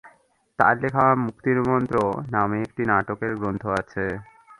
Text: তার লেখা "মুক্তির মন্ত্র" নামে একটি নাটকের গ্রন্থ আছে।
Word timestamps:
তার 0.59 0.75
লেখা 0.83 1.05
"মুক্তির 1.23 1.57
মন্ত্র" 1.67 1.95
নামে 2.33 2.57
একটি 2.65 2.83
নাটকের 2.91 3.33
গ্রন্থ 3.39 3.63
আছে। 3.79 4.05